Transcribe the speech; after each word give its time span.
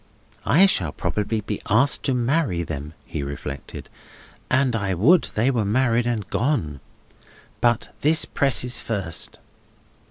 "I 0.47 0.65
shall 0.65 0.91
probably 0.91 1.41
be 1.41 1.61
asked 1.69 2.01
to 2.05 2.15
marry 2.15 2.63
them," 2.63 2.95
he 3.05 3.21
reflected, 3.21 3.87
"and 4.49 4.75
I 4.75 4.95
would 4.95 5.25
they 5.35 5.51
were 5.51 5.63
married 5.63 6.07
and 6.07 6.27
gone! 6.31 6.79
But 7.59 7.93
this 8.01 8.25
presses 8.25 8.79
first." 8.79 9.37